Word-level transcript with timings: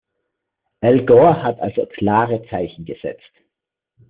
Al 0.81 1.05
Gore 1.05 1.43
hat 1.43 1.59
also 1.59 1.85
klare 1.85 2.41
Zeichen 2.49 2.85
gesetzt. 2.85 3.31